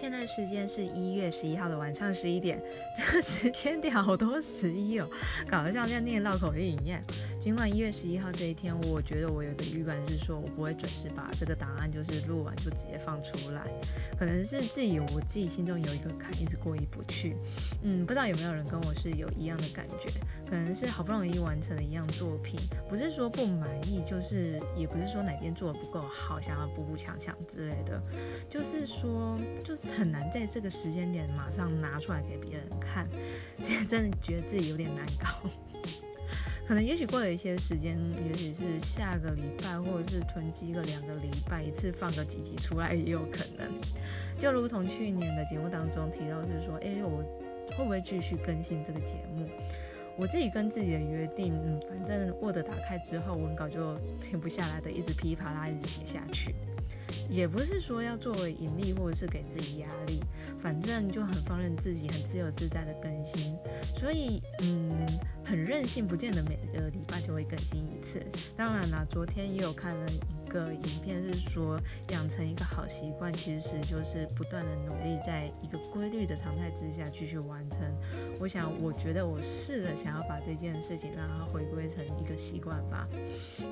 [0.00, 2.58] 现在时间是一月十一号的晚上十一点，
[2.96, 5.06] 这个时间点好多十一哦，
[5.50, 6.98] 搞得像在念绕口令一样。
[7.40, 13.62] 尽管一月十一号这一天，我觉得我有个预感是说，我不会准时把这个答案就是录完就直接放出来，
[14.18, 17.34] 可能是自己我自己心中有一个坎一直过意不去。
[17.82, 20.10] 嗯，不知道有没有人跟我是有一样的感觉？
[20.50, 22.60] 可能是好不容易完成了一样作品，
[22.90, 27.98] 不是说不满意，就是也不是说哪边做的不够好，想要补补强强之类的，
[28.50, 33.08] 就是说就是很难在这个时间点马上拿出来给别人看，
[33.88, 35.48] 真的觉得自己有点难搞。
[36.70, 43.74] 可能也许过了一些时间，也许是下个礼拜，或者是囤积个两个礼拜，一次放个几集出来也有可能。
[44.38, 47.24] 就如同去年的节目当中提到，是说，哎，我
[47.76, 49.48] 会不会继续更新这个节目？
[50.16, 56.54] 我自己跟自己的约定，嗯，反正 Word 打开之后，文稿就停不下来的，一直噼里啪啦一直写下去。
[57.28, 60.20] 也不是说要作为盈利，或者是给自己压力，
[60.62, 63.56] 反正就很放任自己，很自由自在的更新。
[63.98, 64.88] 所以，嗯，
[65.50, 68.24] 很任性，不见得每个礼拜就会更新一次。
[68.56, 70.06] 当然啦，昨天也有看了。
[70.50, 77.78] 个影片是说，养成一个好习惯，其实就是不断的努力，在一个规律的常态之下继续完成。
[78.38, 83.08] 我想，我觉得我试着想要把这件事情让它回归成一个习惯吧。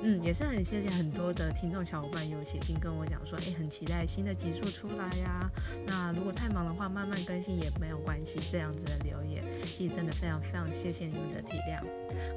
[0.01, 5.51] 嗯，也是很谢谢很多的听众小伙伴有写信跟我讲说，哎，很期待新的集数出来呀。
[5.85, 8.39] 那如果太忙的话，慢慢更新也没有关系。
[8.51, 11.83] 这样子的留言，其实真的非常非常谢谢你们的体谅。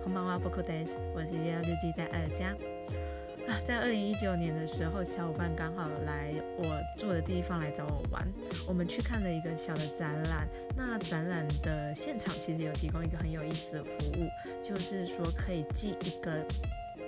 [0.02, 2.54] 红包哇，Book Days，我是月日记在二家。
[3.48, 8.26] 啊，在二零一九年的时候，小伙伴刚好来我住的地方来找我玩，
[8.66, 10.48] 我们去看了一个小的展览。
[10.76, 14.28] 那展览的现场其实有提供一个很有意思的服务，
[14.62, 16.44] 就是说可以寄一个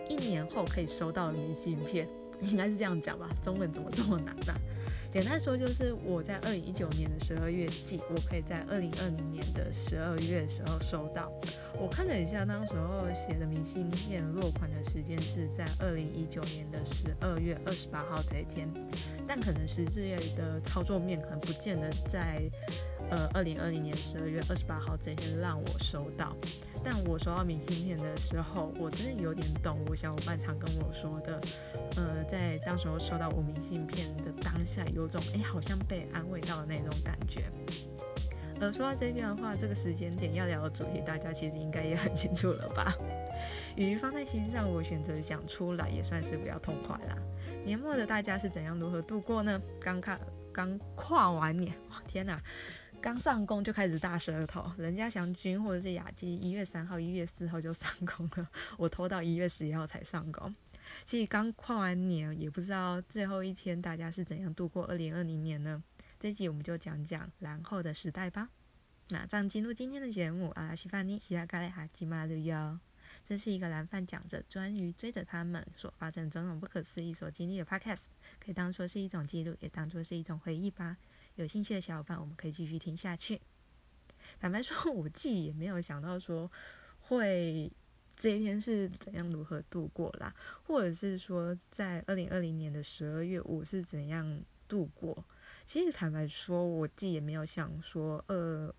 [0.09, 2.09] 一年后可以收到的明信片，
[2.43, 3.29] 应该是这样讲吧？
[3.43, 4.55] 中文怎么这么难呢？
[5.15, 11.33] 简单说就是我在二零一九年的十二月寄，我可以在二零二零年的十二月时候收到。
[11.81, 18.69] 我看了一下，当时候写的明信片落款的时间是在二零一九年的十二月二十八号这一天，
[19.25, 22.43] 但可能十字月的操作面可能不见得在。
[23.15, 26.35] 呃，二零二零年十二月二十八号这天让我收到，
[26.83, 31.41] 但我收到明信片的时候，我真的有点懂我小伙伴常跟我说的，
[31.95, 37.45] 呃，在当时候收到我明信片的当下，有种哎好像被安慰到的那种感觉。
[38.59, 42.93] 呃，说到这边的话，这个时间点要聊的主题，大家其实应该也很清楚了吧？
[43.77, 47.17] 语放在心上，我选择讲出来，也算是比较痛快啦。
[47.65, 49.63] 年末的大家是怎样如何度过呢？
[49.81, 50.19] 刚看
[50.53, 52.43] 刚跨完年，哇天哪！
[53.05, 58.49] 刚上工就开始大舌头，人家祥君或者是雅基一月三号、一月四号就上工了，
[58.79, 60.55] 我拖到一月十一号才上工。
[61.05, 65.85] 其实刚跨完年，也不知道最后一天大家是怎样度过二零二零年呢？
[66.19, 68.49] 这集我们就讲讲然后的时代吧。
[69.11, 72.81] 那这样进入今天的节目啊，西范尼西亚卡雷哈吉马旅游，
[73.23, 78.05] 这是一个蓝饭讲着专于追着他们所发生种种不可思议所经历的 podcast，
[78.41, 80.97] 可以当做是一种记录，也当做是一种回忆吧。
[81.37, 83.41] 有兴趣的小伙伴，我们可以继续听下去。
[84.41, 86.51] 坦白说，我自己也没有想到说
[87.01, 87.71] 会
[88.17, 95.25] 这一天是怎样如何度过啦，或者是说在二零二零年的十二月我是怎样度过。
[95.67, 98.73] 其实坦白说，我自己也没有想说，呃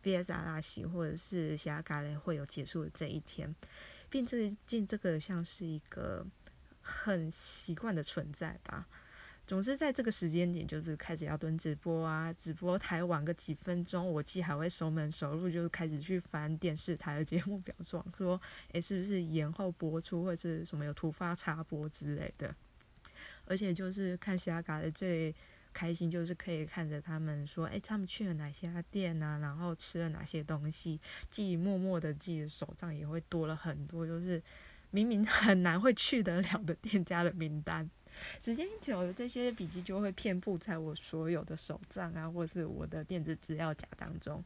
[0.00, 3.52] ，B S R 拉西或者是霞嘎雷会有结束的这一天，
[4.08, 6.24] 并最近这个像是一个
[6.80, 8.86] 很习惯的存在吧。
[9.48, 18.38] 总是在这个时间点，就是开始要蹲直播啊，直播台晚个几分钟，我既还会熟门熟路，就是开始去翻电视台的节目表， 状，说，
[18.72, 22.54] 诶，是不是延后播出，或者是什么有突发插播之类的。
[23.46, 25.34] 而且就是看西雅嘎的最
[25.72, 34.42] 开心，就是可以看着他们说，诶，他们去了哪些店啊，然后吃了哪些东西，自己默默的自己的手账也会多了很多，就是
[34.90, 37.88] 明明很难会去得了的店家的名单。
[38.40, 44.42] 时间久了，这些笔记就会遍布在我所有的手账啊，或者是我的电子资料夹当中。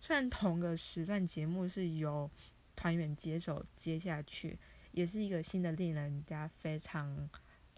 [0.00, 2.30] 虽然同个时段节目是由
[2.74, 4.58] 团员接手接下去，
[4.92, 7.28] 也是一个新的令人家非常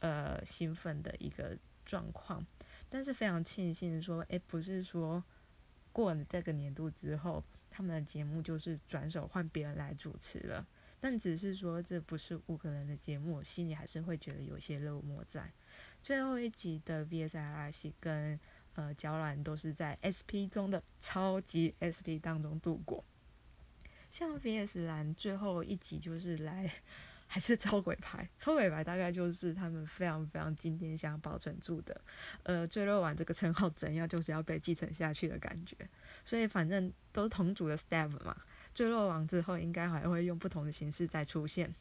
[0.00, 2.44] 呃兴奋的一个状况，
[2.88, 5.22] 但是非常庆幸说，诶，不是说
[5.92, 10.66] 过了这个年度之后，他们的节目就是转手换别人来主持了。
[11.04, 15.52] 但只是说这不是五个人的节目，心里还是会觉得有些落寞在。
[16.00, 18.40] 最后一集的 VS 阿西跟
[18.72, 23.04] 呃娇兰都是在 SP 中的超级 SP 当中度过。
[24.10, 26.72] 像 VS 蓝最后一集就是来
[27.26, 28.26] 还是抽鬼牌？
[28.38, 32.00] 抽鬼牌大概就是他们非常非常今天，想保存住的。
[32.44, 35.76] 呃，最落王这个称号怎样，就是要被继承下去的感觉。
[36.24, 38.34] 所以反正都是同组的 staff 嘛，
[38.74, 41.74] 坠落王之后应该还会用不同的形式再出现。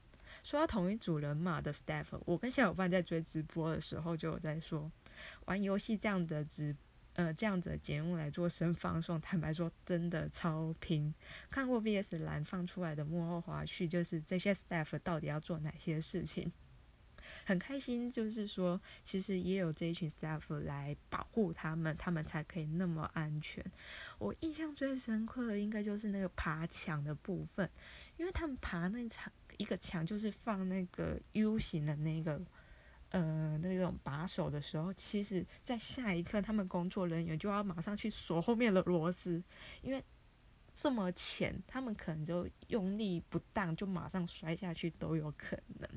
[0.44, 4.92] 说到同一组人马的 staff，我跟小伙伴在追直播的时候就有在说，
[5.46, 6.76] 玩游戏这样的直。
[7.16, 11.14] 呃，这样的节目来做声放送，坦白说真的超拼。
[11.52, 16.52] 看过 VS 蓝放出来的幕后花絮，就是这些 staff 到底要做哪些事情，
[17.46, 18.12] 很开心。
[18.12, 23.64] 就是说，其实也有这一群 staff 来保护他们，他们才可以那么安全。
[24.20, 27.70] 我印象最深刻的应该就是那个爬墙的部分，
[28.18, 32.42] 因为他们爬那墙一个墙，就是放那个 U 型的那个。
[33.10, 39.40] 呃，那种把手的时候，其实在下一刻，他们工作人员就要马上去锁后面的螺丝，
[39.84, 40.04] 因为
[40.76, 45.88] 这么浅，他们可能就用力不当，就马上摔下去都有可能。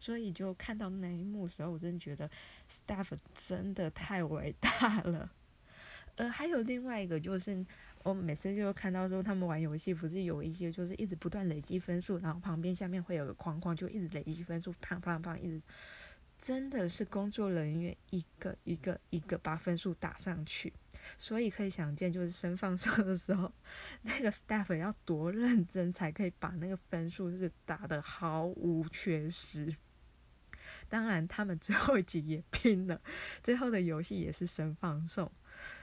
[0.00, 2.30] 所以就看到那一幕的时候，我真的觉得
[2.70, 3.06] staff
[3.46, 5.30] 真的太伟大了。
[6.16, 7.64] 呃，还有另外一个就是，
[8.02, 15.60] 我每次就看到说他们玩游戏，不是有一些就是一直不断累积分数，然后旁边下面会有个框框，就一直累积分数，砰砰砰，一直。
[16.38, 20.72] 真的是工作人员一个一个一个把分数打上去，
[21.18, 23.52] 所以可以想见，就是升放送的时候，
[24.02, 29.74] 那个 staff 要多认真才可以把那个分数是打的毫无缺失。
[30.88, 33.00] 当然，他们最后一集也拼了，
[33.42, 35.30] 最后的游戏也是升放送，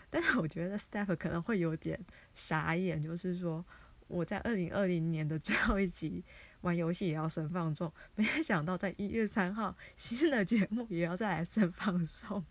[0.09, 1.99] 但是我觉得 staff 可能会有点
[2.33, 3.65] 傻眼，就是说
[4.07, 6.23] 我在二零二零年的最后一集。
[6.63, 12.41] 玩游戏也要升放送，没想到在一月三号新的节目也要再来升放送。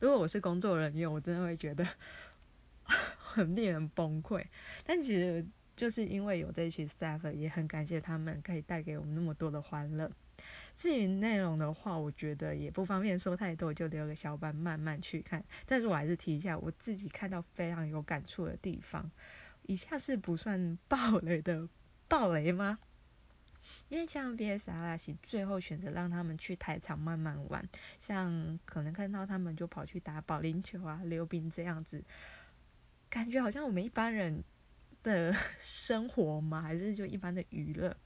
[0.00, 1.86] 如果我是工作人员，我真的会觉得
[2.84, 4.44] 很令人崩溃。
[4.84, 5.44] 但其实
[5.74, 10.10] 就是因为有这一群 staff，也很感谢他们可以带给我们那么多的欢乐。
[10.74, 15.42] 至于内容的话，我觉得也不方便说太多，就留给小班慢慢去看。
[15.64, 19.10] 但是我还是提一下我自己看到非常有感触的地方。
[19.62, 21.68] 以下是不算 暴雷的。
[22.06, 22.78] 暴雷吗？
[23.88, 24.70] 因为像 B.S.
[24.70, 27.64] 阿拉西最后选择让他们去台场慢慢玩，
[28.00, 32.02] 像可能看到他们就跑去打保龄球啊、溜冰这样子，
[33.08, 34.42] 感觉好像我们一般人
[35.02, 37.96] 的 生活嘛，还是就一般的娱乐，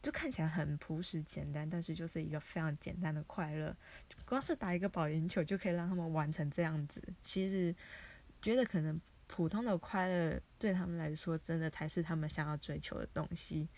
[0.00, 3.76] 就看起来很朴实简单，但是就是一个非常简单的快乐。
[4.24, 7.74] 光是打一个保龄球就可以让他们玩成这样子，其实
[8.40, 9.00] 觉得可能。
[9.32, 13.68] 普通的快乐对他们来说，真的才是他们想要追求的东西。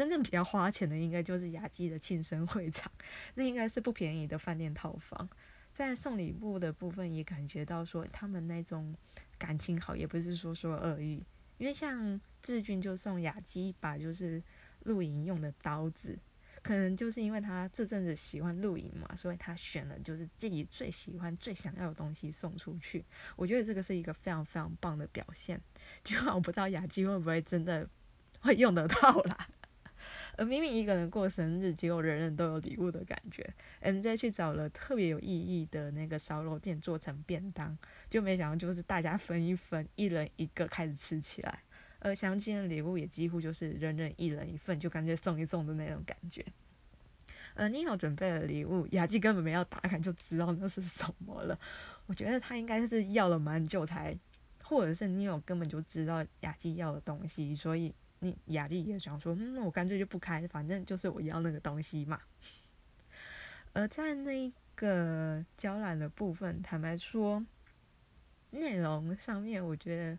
[0.00, 2.90] 真正比较花钱的，应该就是雅基的庆生会场，
[3.34, 5.28] 那应该是不便宜的饭店套房。
[5.74, 8.96] 在送礼物的部分，也感觉到说他们那种
[9.38, 11.22] 感情好，也不是说说恶意。
[11.58, 14.42] 因为像志俊就送雅基一把就是
[14.84, 16.18] 露营用的刀子。
[16.62, 23.04] 可能就是因为他这阵子喜欢露营嘛，所以他选了就是自己最喜欢、最想要的东西送出去。
[23.36, 25.60] 我觉得这个是一个非常非常棒的表现。
[26.02, 27.86] 就我不知道雅基会不会真的
[28.40, 29.46] 会用得到啦。
[30.40, 33.46] 而明明一个人过生日，结果人人都有礼物的感觉。
[33.80, 37.76] M J 去找了特别有意义的那个烧肉店做成便当，
[38.08, 41.58] 就没想到就是大家分一分，一人一个开始吃起来。
[41.98, 46.42] 而相亲的礼物也几乎就是人人一人一份，就感觉送一送的那种感觉。
[47.52, 51.60] 而 Nino 准备的礼物，雅纪根本没有打开就知道那是什么了。
[52.06, 54.16] 我觉得他应该是要了蛮久才，
[54.62, 62.20] 或者是 Nino 根本就知道雅纪要的东西，所以你雅丽也想说，嗯，我干脆就不开，反正就是我要那个东西嘛。
[63.74, 67.44] 而在那个交览的部分，坦白说，
[68.50, 70.18] 内容上面我觉得。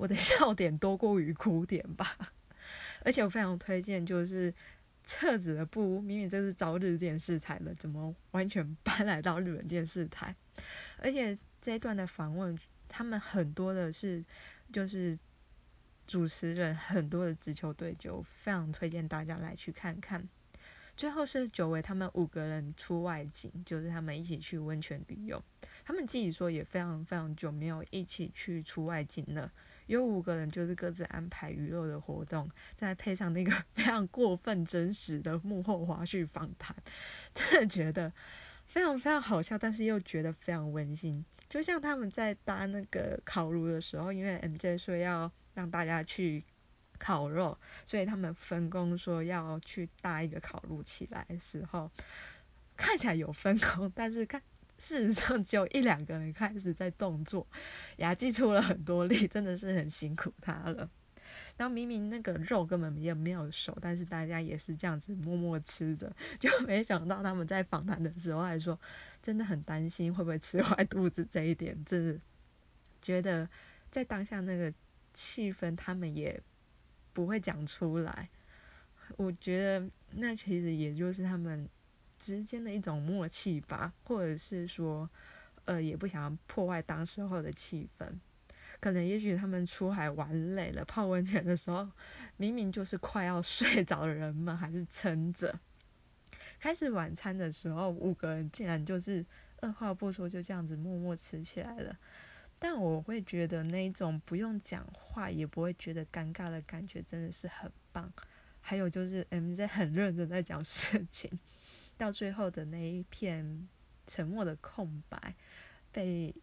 [0.00, 2.16] 我的 笑点多过于哭点吧，
[3.04, 4.54] 而且我非常推荐，就是
[5.02, 10.32] 册子的部，明明这是朝日电视台的，怎么完全搬来到日本电视台？
[10.98, 12.56] 而且这一段的访问，
[12.86, 14.24] 他们很多的是
[14.72, 15.18] 就是
[16.08, 20.26] 主持人很多的直球对决，非常推荐大家来去看看。
[20.96, 25.40] 最后是久违他们五个人出外景，就是他们一起去温泉旅游。
[25.84, 29.52] 他们自己说也非常非常久没有一起去出外景了。
[29.86, 36.74] 有五个人就是各自安排娱乐的活动，再配上那个 非常过分真实的幕后花絮访谈，
[37.34, 38.10] 真的觉得
[38.66, 41.22] 非常非常好笑，但是又觉得非常温馨。
[41.48, 46.44] 就像他们在搭那个烤炉的时候，因为 MJ 说要让大家去
[46.98, 51.90] 烤肉，所以他们分工说要去搭一个烤炉起来的时候，
[52.76, 54.40] 看起来有分工，但是看。
[54.80, 57.44] 事实上，只有一两个人开始在动作，
[57.96, 60.88] 雅纪出了很多力，真的是很辛苦他了。
[61.56, 68.78] 然后明明那个肉根本也没有熟，但是大家也是这样子默默吃着， 就没想到他们在访谈的时候还说，
[69.20, 72.20] 真的很担心会不会吃坏肚子这一点，真的
[73.02, 73.48] 觉得
[73.90, 74.72] 在当下那个
[75.20, 76.40] 气氛，他们也
[77.12, 78.28] 不会讲出来。
[79.16, 81.68] 我觉得那其实也就是他们
[82.20, 85.10] 之间的一种默契吧，或者是说，
[85.64, 88.06] 呃，也不想要破坏当时候的气氛。
[88.78, 91.90] 可能也许他们出海玩累了，泡温泉的时候，
[92.36, 95.58] 明明就是快要睡着的人们，还是撑着。
[96.60, 99.26] 开始晚餐的时候，五个人竟然就是
[99.62, 101.98] 二话不说就这样子默默吃起来了。
[102.58, 108.12] 但我会觉得那种不用讲话也不会觉得尴尬的感觉真的是很棒。
[108.60, 111.30] 还有就是 M Z 很认真在讲事情，
[111.96, 113.68] 到最后的那一片
[114.06, 115.34] 沉默的空白
[115.92, 116.34] 被。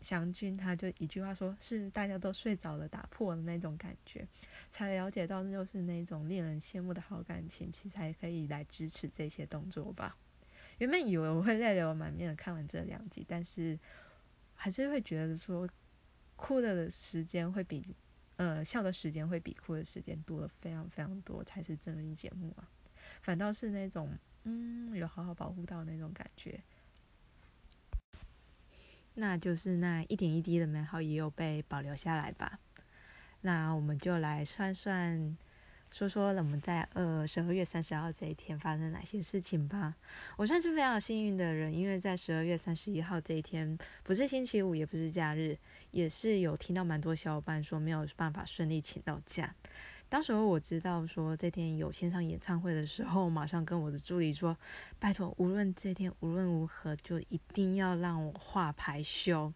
[0.00, 4.28] 祥君他就一句话说，是大家都睡着了，打破了那种感觉，
[4.70, 10.14] 才了解到那就是那种令人羡慕的好感情，其实才可以来支持这些动作吧。
[10.76, 13.78] 原本以为我会泪流满面的看完这两集，但是
[14.64, 15.68] 还是会觉得说，
[16.36, 17.94] 哭的时间会比
[18.36, 22.66] 呃笑的时间会比哭的时间多了非常非常多，才是真人节目啊。
[23.20, 26.58] 反倒是那种嗯有好好保护到那种感觉。
[29.12, 32.58] 那就是那一点一滴的美好也有被保留下来吧。
[33.42, 35.36] 那我们就来算算，
[35.90, 39.94] 说说我们在二十二月三十号这一天发生哪些事情吧。
[40.36, 45.56] 我算是非常幸运的人，因为在十二月三十一号这一天不是星期五，也不是假日，
[45.92, 49.54] 也是有听到蛮多小伙伴说没有办法顺利请到假。
[50.08, 54.56] 当时候我知道说这天有线上演唱会的时候，马上跟我的助理说
[55.00, 59.52] ：“拜托，无论这天无论如何，就一定要让我画排休。”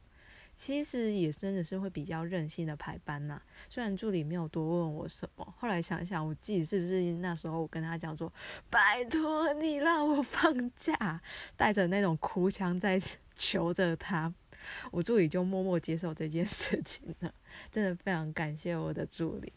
[0.60, 3.40] 其实也真的是会比较任性的排班呐。
[3.70, 8.30] 虽然助理没有多问我什么，后来想想，我自己是不是那时候我跟他讲说
[8.68, 11.20] ：“拜托你让我放假”，
[11.56, 13.00] 带着那种哭腔在
[13.36, 14.34] 求着他，
[14.90, 17.32] 我助理就默默接受这件事情了。
[17.70, 19.52] 真的非常感谢我的助理。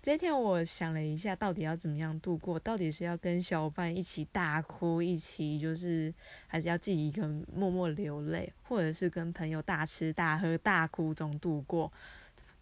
[0.00, 2.58] 今天，我想了一下，到底要怎么样度过？
[2.58, 6.12] 到底是要跟小伙伴一起大哭，一起就是，
[6.46, 11.92] 还是要自己一个人默默流泪，或者是跟朋友大吃大喝、大哭中度过？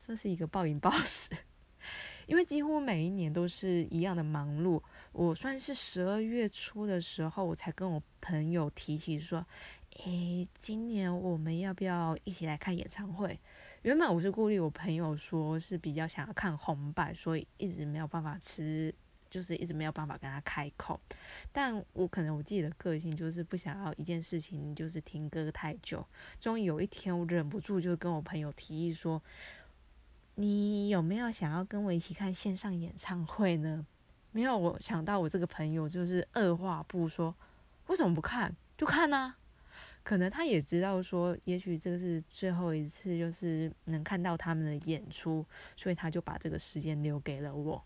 [0.07, 1.31] 这是一个暴饮暴食，
[2.27, 4.83] 因为几乎每一年都是一样的忙碌。
[5.13, 9.47] 我算是十二月初的时候，我才跟我朋友提起说
[10.05, 13.39] ：“诶，今年我们要不要一起来看演唱会？”
[13.83, 18.95] 原本我是顾虑我朋友说是比较想要看红白，所以一直没有办法吃，
[19.31, 21.01] 就是一直没有办法跟他开口。
[21.51, 26.07] 但我可能我自己的个性就是不想要一件事情就是停歌太久。
[26.39, 29.23] 终于有一天，我忍不住就跟我朋友提议说
[30.37, 33.87] ：“你有没有想要跟我一起看线上演唱会呢？”
[34.33, 37.35] 没有，我想到我这个朋友就是二话不说，
[37.87, 38.55] 为什么不看？
[38.77, 39.37] 就看呢。
[40.11, 47.81] 可能他也知道说，也许这是最后一次，就是能看到他们的演出，所以他就把这个时间留给了我。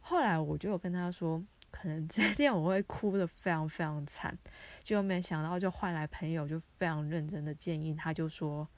[0.00, 4.36] 后来我就跟他说，可能这天我会哭的非常非常惨，
[4.84, 8.68] 就没想到就换来朋友就非常认真的建议，他就说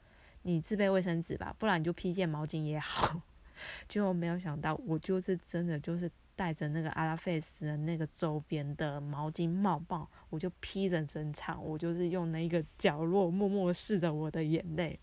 [0.43, 3.21] 你自备卫生纸吧，不然你就披件毛巾也好。
[3.89, 6.09] 结果没有想到，我就是真的就是。
[6.39, 14.97] 带着那个阿拉费斯的那个周边的毛巾帽棒，我就披着整场，我就是用那一个角落默默拭着我的眼泪。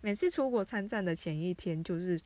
[0.00, 2.18] 每次出国参战的前一天，就是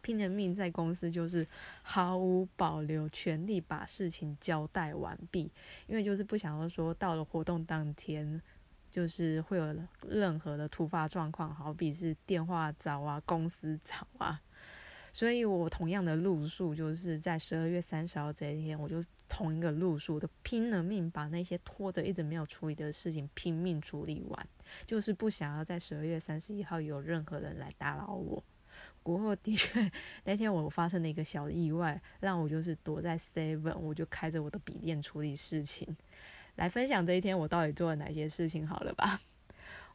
[0.00, 1.46] 拼了命在公司，就是
[1.82, 5.52] 毫无保留、全力把事情交代完毕，
[5.86, 8.40] 因为就是不想要说到了活动当天，
[8.90, 9.76] 就是会有
[10.08, 14.40] 任何的突发状况，好比是电话找啊、公司找啊。
[15.14, 24.48] 所以我同样的路数，就是在十二月三十号这一天，我就同一个路数的拼了命把那些拖着一直没有处理的事情拼命处理完，
[24.84, 28.42] 就是不想要在十二月三十一号有任何人来打扰我。
[29.04, 29.88] 过后的确
[30.24, 35.96] 那天我发生了一个小意外，让我就是躲在 seven，我就开着我的笔电处理事情，
[36.56, 39.20] 来分享这一天我到底做了哪些事情好了吧。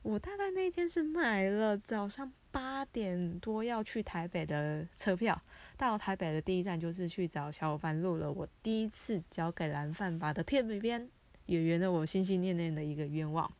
[0.01, 5.39] 我大概那一天是买了早上八点多要去台北的车票，
[5.77, 11.09] 到台北的第一站就是去找小伙伴录了我第一次交给蓝饭吧的片尾片，
[11.45, 13.51] 也圆了我心心念念的一个愿望。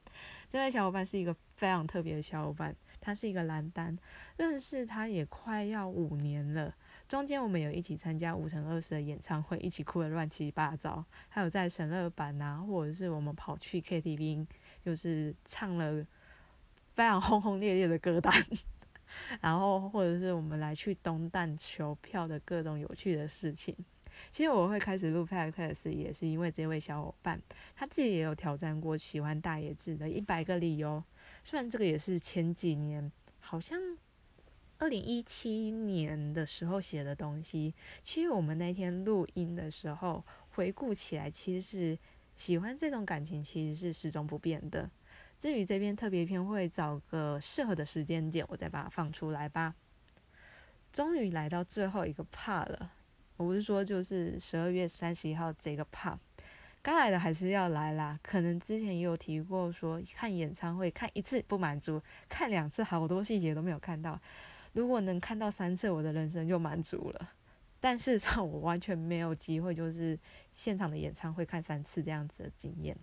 [0.48, 3.96] 这位小伙伴是一个非常特别的小伙伴，他是一个蓝单，
[4.38, 6.74] 认识他也快要五年了。
[7.08, 14.48] 中间我们有一起参加五乘二十的演唱会，一起哭得乱七八糟，还有在神乐版啊，或者是我们跑去 KTV，
[14.82, 16.08] 就是唱了。
[17.00, 18.34] 非常轰轰烈烈的歌单，
[19.40, 23.74] 然后或者是我们来去东蛋求票的各种有趣的事情。
[24.30, 27.42] 其实我会开始录 podcast 也是因为这位小伙伴，
[27.74, 31.02] 他自己也有挑战过喜欢大野智的一百个理由。
[31.42, 33.80] 虽然这个也是前几年，好像
[34.80, 37.74] 二零一七年的时候写的东西。
[38.04, 41.98] 其实我们那天录音的时候回顾起来，其实是
[42.36, 44.92] 喜欢这种感情其实是始终不变的。
[45.40, 49.74] 至于这边特别篇会找个适合的时间点，我再把它放出来吧。
[50.92, 52.92] 终于来到最后一个 part 了。
[53.38, 56.20] 我不是说就是十二月三十一号这个怕，
[56.82, 58.20] 该来的还是要来啦。
[58.22, 64.20] 可能之前也有提过，说看演唱会看一次不满足，看两次好多细节都没有看到。
[64.74, 67.32] 如果能看到三次，我的人生就满足了。
[67.80, 70.20] 但事实上，我完全没有机会，就是
[70.52, 72.98] 现场的演唱会看三次这样子的经验。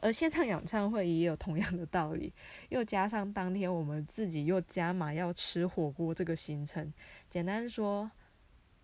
[0.00, 2.32] 而现场演唱会也有同样的道理，
[2.70, 6.92] 又加上当天我们自己又加码要吃火锅这个行程，
[7.30, 8.10] 简单说。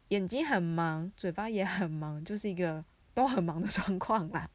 [0.09, 4.49] 眼睛很忙，嘴巴也很忙，就是一个都很忙的状况啦。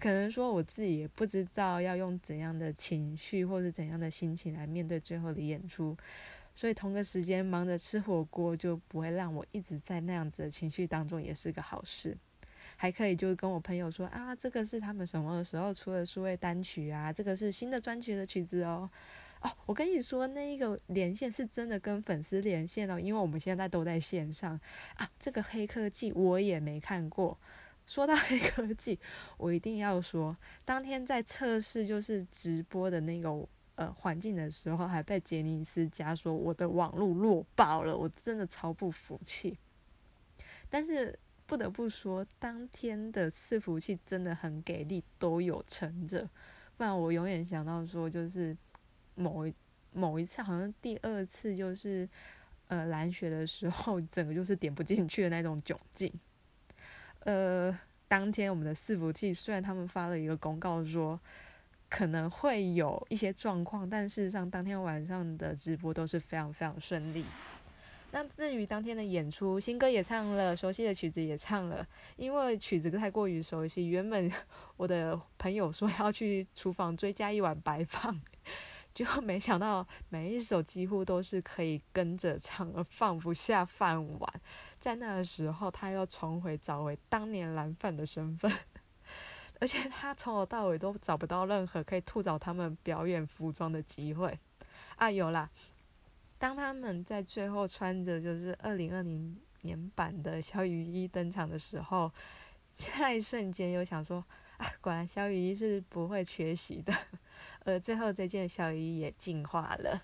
[0.00, 5.96] 可能说我自己也不知道要用怎样的情绪或者怎样的心情来面对最后的演出，
[6.56, 12.18] 所以同个时间忙着吃火锅就不会让我一直在那样子的情绪当中，也是个好事。
[12.80, 18.88] 还可以就是跟我朋友说啊，这个是他们什么时候出的数位单曲啊，这个是新的专辑的曲子哦。
[19.42, 24.58] 哦，我跟你说，那一个连线是真的跟粉丝连线哦，因为我们现在都在线上
[24.94, 25.06] 啊。
[25.18, 27.36] 这个黑科技我也没看过。
[27.86, 28.98] 说到黑科技，
[29.36, 30.34] 我一定要说，
[30.64, 39.58] 当天在测试就是直播的那个呃环境的时候，还被杰尼斯家说我的网络弱爆了，我真的超不服气。
[40.70, 41.18] 但是
[41.50, 46.22] 不得不说，当天的伺服器真的很给力，都有撑着。
[46.76, 48.56] 不然我永远想到说就是。
[49.16, 49.52] 某一
[49.92, 52.08] 某一次，好像第二次就是，
[52.68, 56.10] 呃，蓝雪的时候，整个就是点不进去的那种窘境。
[57.24, 57.76] 呃，
[58.08, 61.20] 当天我们的伺服器虽然他们发了一个公告说
[61.90, 67.22] 可能会有一些状况，但事实上当天晚上的直播都是非常非常顺利。
[68.12, 74.30] 那至于当天的演出，新歌也唱了，熟悉的曲子也唱了，因为曲子太过于熟悉，原本
[74.76, 78.20] 我的朋友说要去厨房追加一碗白饭。
[78.92, 84.28] 就没想到每一首几乎都是可以跟着唱而放不下饭碗，
[84.80, 88.52] 在那个时候，他又重回找回当年蓝饭的身份，
[89.60, 94.36] 而且他从头到尾都找不到任何可以吐槽他们表演服装的机会。
[94.96, 95.48] 啊，有啦，
[96.40, 102.10] 当他们在最后穿着就是二零二零年版的小雨衣登场的时候，
[102.74, 104.24] 在一瞬间又想说。
[104.56, 106.92] 啊果然小雨衣是不会缺席的，
[107.64, 110.02] 呃，最后这件小雨衣也进化了。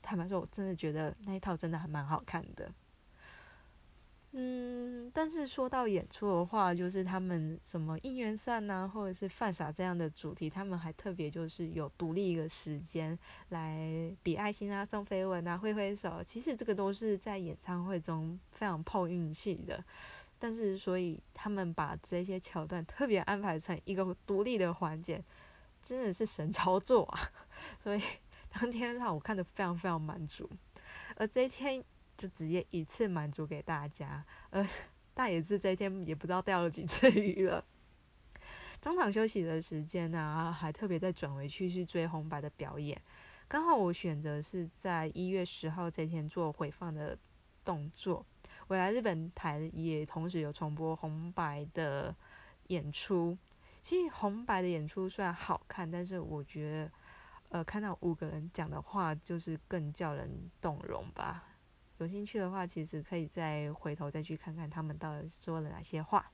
[0.00, 2.72] 坦白说，我真的觉得那一套真的还蛮好看的。
[4.34, 13.18] 嗯，但是说到演出的话，就是他们什么应援扇呐，或者是犯傻这样的主题，他们还特别就是有独立一个时间
[13.50, 16.22] 来比爱心啊、送飞吻啊、挥挥手。
[16.24, 19.84] 其实这个都是在演唱会中非常碰运气的。
[20.38, 25.22] 但是，所以他们把这些桥段特别安排成一个独立的环节，
[25.82, 27.20] 真的是神操作啊！
[27.78, 28.02] 所以
[28.48, 30.50] 当天让我看的非常非常满足，
[31.16, 31.84] 而这一天
[32.16, 34.24] 就直接一次满足给大家。
[34.50, 34.66] 而
[35.14, 37.64] 大野智这一天也不知道钓了几次鱼了。
[38.80, 43.00] 中场休息的时间呢，还特别再转回去去追红白的表演。
[43.46, 47.16] 刚好我选择是在一月十号这天做回放的
[47.64, 48.24] 动作。
[48.66, 52.14] 回来日本台也同时有重播红白的
[52.68, 53.36] 演出。
[53.82, 56.88] 其实红白的演出虽然好看，但是我觉
[57.50, 61.44] 得，呃，看到五个人讲的话，就是更叫人动容吧。
[62.02, 66.30] 有兴趣的话，其实可以再回头再去看看他们到底说了哪些话。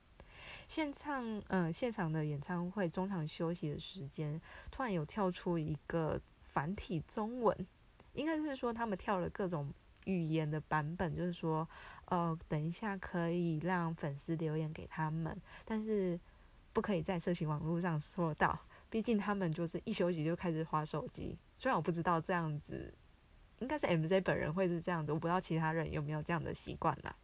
[0.67, 4.39] 现场，嗯，现场的演唱会中场休息的时间，
[4.71, 7.67] 突然有跳出一个繁体中文，
[8.13, 9.73] 应该是说他们跳了各种。
[10.05, 11.67] 语言的版本就是说，
[12.05, 16.19] 呃，等一下可以让粉丝留言给他们，但是
[16.73, 18.57] 不可以在社群网络上说到，
[18.89, 21.37] 毕竟他们就是一休息就开始划手机。
[21.59, 22.91] 虽然我不知道这样子，
[23.59, 27.15] 应该是 MJ 本人会是这样子，我不知道其他人有没有这样的习惯啦。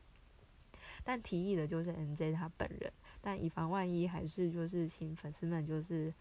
[1.04, 6.14] 但提议的就是 MJ 他本人，但以防万一，还是就是请粉丝们就是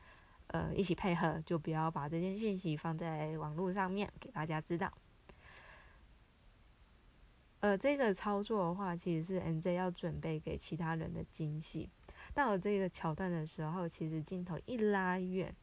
[0.49, 4.93] 呃一起配合，就不要把这件信息放在网络上面给大家知道。
[7.61, 11.89] 呃，这个操作的话，其实是 NJ 要准备给其他人的惊喜。
[12.35, 15.55] 到了这个桥段的时候，其实镜头一拉远，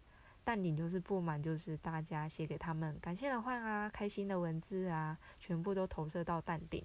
[0.51, 6.83] 淡顶就是不满就是大家写给他们感谢的话啊，开心的文字啊，全部都投射到淡定。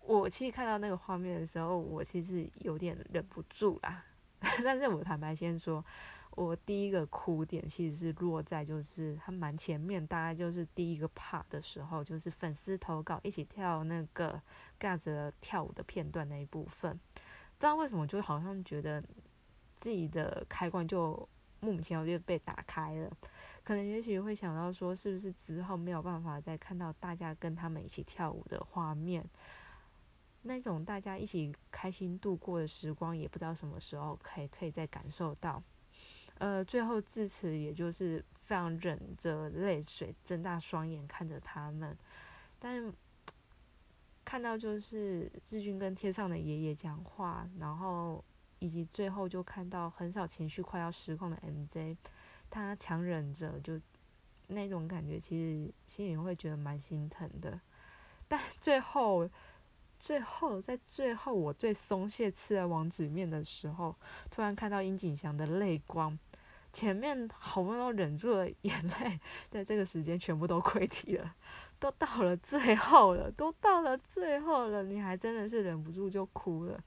[0.00, 4.02] 我其实看到那个画面的时候，我其实有点忍不住啦。
[4.64, 5.84] 但是我坦白先说，
[6.30, 14.40] 我第一个哭点其实是落在就是他蛮前面，大概就是第一个 part 的时候，就是粉丝投稿一起跳那个
[14.80, 16.98] 尬着跳舞的片段那一部分。
[17.12, 19.04] 不知道为什么，就好像觉得
[19.78, 21.28] 自己的开关就
[21.64, 23.10] 莫名其妙就被打开了。
[23.62, 29.24] 可能也许会想到说，是不是之后没有办法再看到大家跟他们一起跳舞的画面？
[30.42, 35.62] 那种大家一起开心度过的时光，也不知道什么时候可以可以再感受到。
[36.36, 41.96] 呃，最后至此，也就是非常忍着泪水，睁大双眼看着他们。
[42.58, 42.92] 但
[44.24, 48.22] 看到就是志军跟天上的爷爷讲话，然后
[48.64, 51.96] 以及最后就看到很少情绪快要失控的 MJ，
[52.48, 53.78] 他强忍着，就
[54.46, 57.60] 那种感觉，其实心里会觉得蛮心疼的。
[58.26, 59.28] 但 最后。
[59.96, 63.94] 最后，在最后我最松懈吃了王子面的时候，
[64.28, 66.18] 突然看到殷景祥的泪光，
[66.72, 71.34] 前面好不容易忍住了眼泪，在这个时间全部都溃堤了，
[71.78, 76.78] 都到了最后了，都到了最后了，你还真的是忍不住就哭了。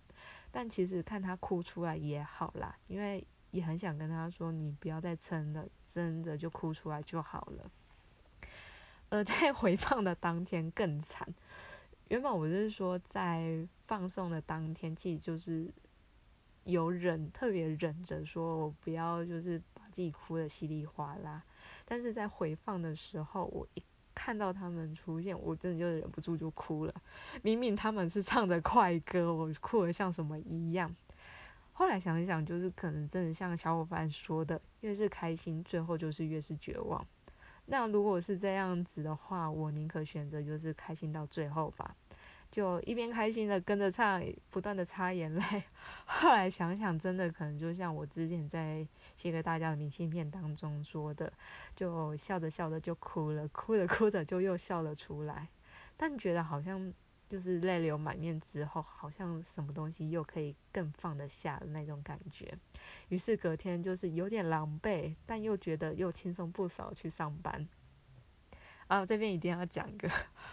[0.58, 7.72] 但其实看他哭出来也好啦，因为也很想跟他说，你不要再撑了，真的就哭出来就好了。
[9.10, 11.32] 而在 回放的当天更惨。
[12.08, 15.72] 原本我就是说，在放送的当天，其实就是
[16.64, 21.44] 有忍，特别忍着说，我不要就是把自己哭的稀里哗啦。
[21.86, 23.84] 但是在回放的时候，我一
[24.18, 26.94] 看到他们出现，我真的就忍不住就哭了。
[27.44, 30.94] 明明他们是唱着快歌，我哭的像什么一样。
[31.72, 37.06] 后来想一想，就是可能真的像小伙伴说的，越是开心，最后就是越是绝望。
[37.68, 41.96] 那如果是这样子的话，我宁可选择就是开心到最后吧，
[42.50, 45.42] 就一边开心的跟着唱，不断的擦眼泪。
[46.06, 51.32] 后来想想，真的可能就像我之前在写给大家的明信片当中说的，
[51.76, 55.50] 就笑着笑着就哭了，哭着哭着就又笑了出来，
[55.96, 56.94] 但觉得好像。
[57.30, 62.58] 就是泪流满面之后，好像什么东西又可以更放得下的那种感觉。
[63.10, 67.68] 于是隔天就是有点狼狈，但又觉得又轻松不少去上班。
[68.88, 70.10] 啊，这边一定要讲个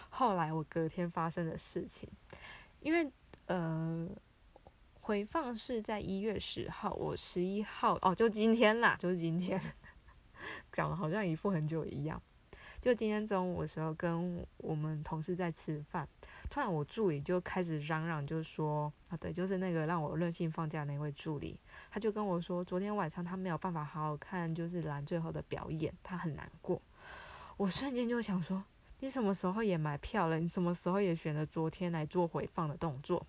[0.09, 2.09] 后来我隔天发生的事情，
[2.79, 3.11] 因为
[3.47, 4.07] 呃，
[4.99, 9.59] 回放是在一月十号，我十一号哦，就今天啦，就是今天，
[10.73, 12.21] 讲的好像一副很久一样。
[12.81, 16.07] 就今天中午的时候，跟我们同事在吃饭，
[16.51, 26.79] 突然我助理就开始嚷嚷，就说啊，对，就是那个让我任性放假那位助理，他就跟我说，昨天晚上他没有办法好好看，就是蓝最后的表演，他很难过。
[27.57, 28.63] 我瞬间就想说，
[28.99, 30.39] 你什么时候也买票了？
[30.39, 33.25] 你什么时候也选了昨天来做回放的动作？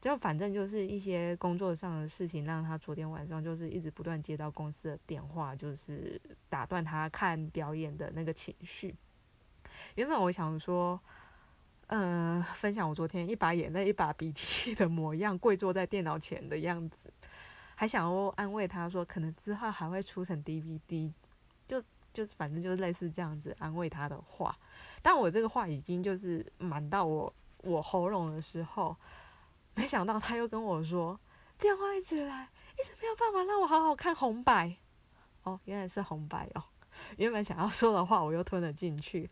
[0.00, 8.94] 就反正就是一些工作上的事情，让他昨天晚上就是一直不断接到公司的电话，就是打断他看表演的那个情绪。
[9.94, 11.00] 原本我想说，
[11.86, 17.12] 呃，分享我昨天一把眼泪一把鼻涕的模样，跪坐在电脑前的样子，
[17.76, 21.12] 还想要安慰他说，可能之后还会出成 DVD，
[21.68, 21.80] 就
[22.12, 24.56] 就反正就是类似这样子安慰他的话。
[25.00, 28.96] 但我这个话已经就是满到我我喉咙的时候。
[29.74, 31.18] 没想到他又跟我说，
[31.58, 34.76] 电话一直来，一直没有办法让我好好看红白。
[35.44, 36.62] 哦，原来是红白哦。
[37.16, 39.30] 原本想要说的话，我又吞了进去。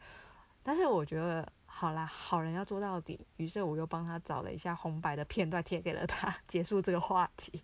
[0.63, 3.21] 但是我觉得，好啦，好人要做到底。
[3.37, 7.63] 于是我又帮他找了一下红白的片段，贴给了他，结束这个话题。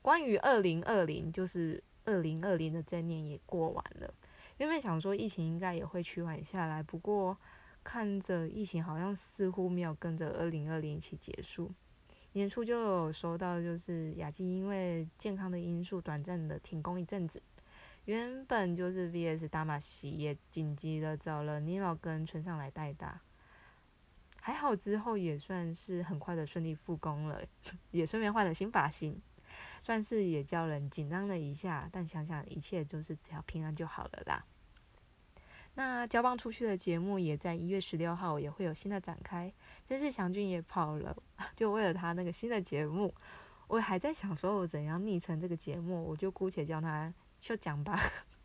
[0.00, 4.12] 关于二零二零，就是二零二零的这年也过完了。
[4.58, 7.36] 原本想说疫情应该也会趋缓下来，不过。
[7.84, 11.68] 看着疫情好像似乎没有跟着二零二零一起结束，
[12.34, 17.42] 年初就有收到，就是雅基因为健康的因素短暂的停工一阵子。
[18.04, 23.20] 原本就是 VS 大马西也紧急的找了尼老跟村上来代打，
[24.40, 27.42] 还好之后也算是很快的顺利复工了，
[27.90, 29.20] 也顺便换了新发型，
[29.80, 34.44] 算是也叫人紧张了一下，但想想一切就是只要平安就好了啦。
[35.74, 39.50] 那交棒出去的节目也在一月十六号也会有新的展开。
[39.84, 41.16] 这次祥俊也跑了，
[41.56, 43.14] 就为了他那个新的节目，
[43.68, 47.98] 我还在想说我怎样昵称这个节目，我就姑且叫他秀奖吧。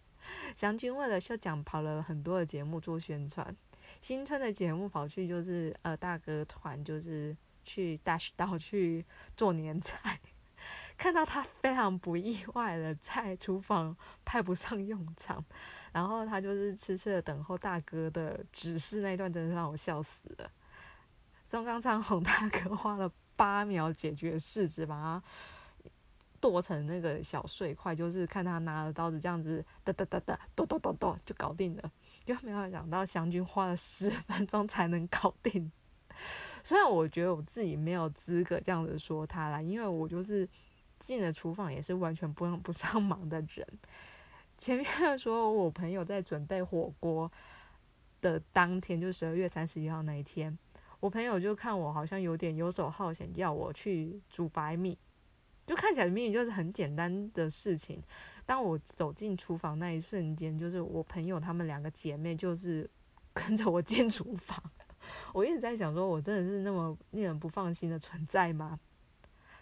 [0.56, 3.54] 祥俊为了秀奖跑了很多的节目做宣传，
[4.00, 10.18] 新春的节目跑去就是呃大哥团就是去大 到去做年菜，
[10.98, 15.44] 看到他非常不意外的在厨房派不上用场，
[15.92, 20.52] 然后他就是痴痴的等候大哥的指示那一段，真的让我笑死了。
[21.48, 25.24] 中钢昌宏大哥花了八秒解决事，只把它
[26.40, 31.92] 剁成那个小碎块，就是看他拿着刀子这样子哒哒哒哒剁剁剁剁就搞定了。
[32.26, 35.72] 就没有想到祥军花了十分钟才能搞定。
[36.64, 40.48] 虽然我觉得我自己没有资格这样子说他啦，因为我就是
[41.00, 43.68] 进了厨房也是完全不用不上忙的人。
[44.58, 44.88] 前面
[45.20, 47.32] 说我朋友在准备火锅
[48.22, 50.58] 的当天，就十二月三十一号那一天。
[51.00, 54.98] 我朋友就看我好像有点游手好闲，要我去煮白米，
[55.68, 58.02] 就看起来明明就是很简单的事情。
[58.48, 62.90] 当我走进厨房那一瞬间，就是我朋友她们两个姐妹就是
[63.32, 64.60] 跟着我进厨房。
[65.34, 68.80] 我一直在想，说我真的是那么令人不放心的存在吗？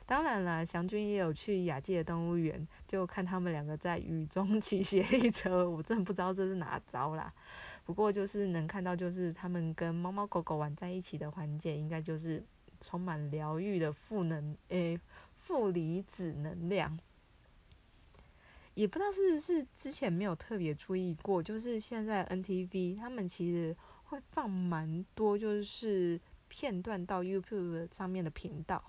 [0.07, 7.33] 当然了，祥君也有去雅界动物园，就看他们两个在雨中 骑斜力车，我真的不知道这是哪招啦。
[7.83, 12.43] 不过就是能看到，就是他们跟猫猫狗狗玩在一起的环节，应该就是
[12.79, 14.99] 充满疗愈的负能诶
[15.37, 16.99] 负离子能量。
[18.75, 23.75] 也不知道是不是之前没有特别注意过，就是现在 NTV 他们其实
[24.15, 28.81] 会放蛮多就是片段到 YouTube 上面的频道，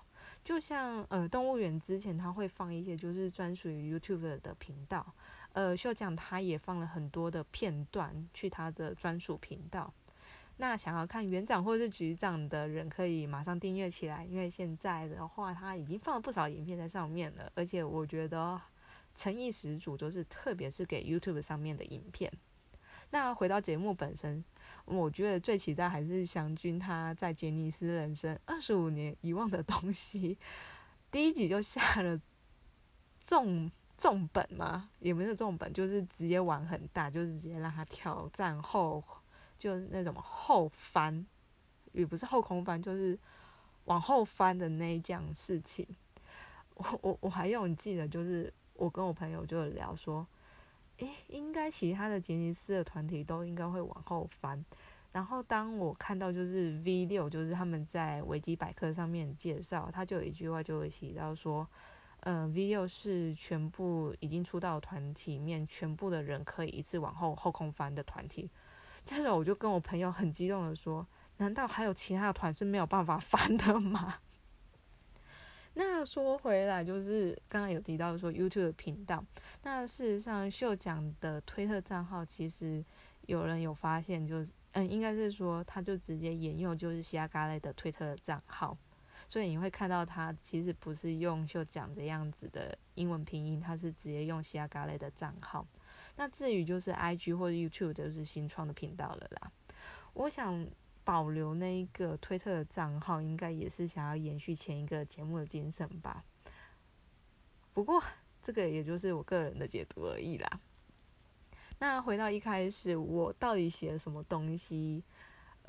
[0.43, 5.13] 就像呃动物园之前他会放一些就是专属于 YouTube 的频道。
[5.51, 9.93] 呃，秀讲他也放了很多的片段去他的专属频道。
[10.59, 18.59] 那想要看园长或是局长的人，可以马上订阅起来，因为现在的话他已经放了不少影片在上面了，而且我觉得
[19.13, 22.31] 诚意十足，就是特别是给 YouTube 上面的影片。
[23.09, 24.43] 那回到节目本身，
[24.85, 30.37] 我觉得最期待还是祥君他在杰尼斯人生二十五年遗忘的东西，
[31.11, 32.19] 第一集就下了
[33.19, 33.71] 重。
[33.99, 34.91] 重本嘛？
[34.99, 39.03] 也不是重本，就是直接玩很大，就是直接让他挑战后，
[39.57, 41.25] 就是那种后翻，
[41.93, 43.17] 也不是后空翻，就是
[43.85, 45.83] 往后翻的那一件事情。
[46.75, 50.23] 我我我还有记得，就是我跟我朋友就聊说，
[50.97, 54.63] 诶，应该其他的杰尼斯的团体都应该会往后翻。
[55.11, 61.67] 然后当我看到就是 V 六，就是他们在维基百科上面介绍，他就有一句话就会提到说。
[62.21, 68.49] 嗯，V 六是全部已经出道团体里面全部的人可以一次往后后空翻的团体。
[69.05, 71.07] 这时候我就跟我朋友很激动的说
[71.37, 74.15] ：“难道还有其他的团是没有办法翻的吗？”
[75.79, 79.23] 那说回来，就是刚刚有提到说 YouTube 频道，
[79.61, 82.83] 那事实上秀奖的推特账号其实
[83.27, 88.75] 有人有发现，就是嗯，应该是说他就直接沿用就是西亚嘎类的推特账号。
[89.27, 95.67] 所以你会看到他其实不是用秀讲这样子的英文拼音，他是直接用西亚嘎类的账号。
[96.15, 99.51] 那至于就是 I G 或者 YouTube 就是新创的频道了啦。
[100.13, 100.65] 我想
[101.07, 106.25] 保留那一个推特的账号，应该也是想要延续前一个节目的精神吧。
[107.73, 108.03] 不过
[108.43, 110.59] 这个也就是我个人的解读而已啦。
[111.79, 115.01] 那回到一开始，我到底写了什么东西？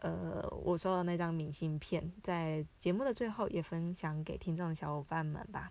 [0.00, 5.70] 呃，我收到那张明信片，在节目的最后也分享给听众小伙伴们吧。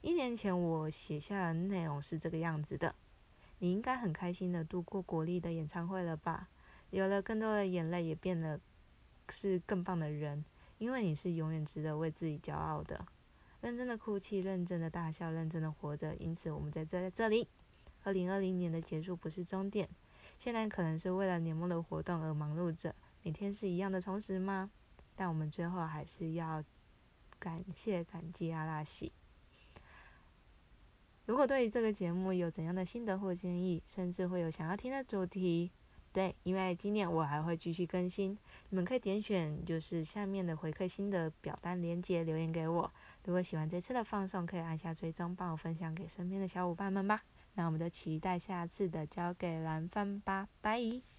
[0.00, 2.92] 一年前我写下的内容是这个样子的：
[3.60, 6.48] 你应该很开心的度过国立的演唱会了吧？
[6.90, 8.58] 有了更多的眼泪，也变得
[9.28, 10.44] 是更棒的人，
[10.78, 13.06] 因为你是永远值得为自己骄傲的。
[13.60, 16.14] 认真的哭泣，认真的大笑，认真的活着。
[16.16, 17.48] 因此，我们在这在这里。
[18.04, 19.88] 二零二零年的结束不是终点，
[20.38, 22.94] 现在可能是为了年末的活动而忙碌着。
[23.24, 24.70] 每天是一样的充实吗？
[25.16, 26.62] 但我们最后还是要
[27.40, 29.10] 感谢、感激阿拉西。
[31.24, 35.72] 如果对于这个节目有怎样的心得或建议，甚至会有想要听的主题，
[36.16, 38.38] 对，因为今年我还会继续更新，
[38.70, 42.90] 你们可以点选就是下面的回馈新的表单链接留言给我。
[43.26, 47.20] 如果喜欢这次的放送，可以按下追踪，帮我分享给身边的小伙伴们吧。
[47.52, 51.15] 那我们就期待下次的交给蓝帆吧，拜。